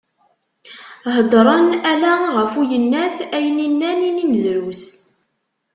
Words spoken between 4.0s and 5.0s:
inin drus.